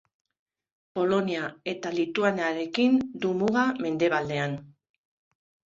Polonia 0.99 1.43
eta 1.73 1.91
Lituaniarekin 1.99 2.99
du 3.27 3.37
muga 3.45 3.69
mendebaldean. 3.87 4.59